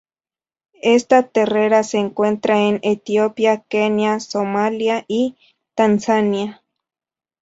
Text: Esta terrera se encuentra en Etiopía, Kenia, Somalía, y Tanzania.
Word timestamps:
Esta 0.81 1.21
terrera 1.27 1.83
se 1.83 1.99
encuentra 1.99 2.59
en 2.61 2.79
Etiopía, 2.81 3.59
Kenia, 3.69 4.19
Somalía, 4.19 5.05
y 5.07 5.37
Tanzania. 5.75 6.63